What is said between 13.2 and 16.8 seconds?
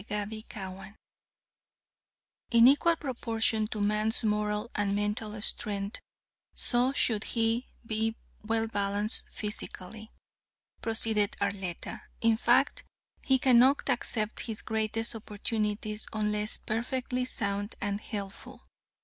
he cannot accept his greatest opportunities unless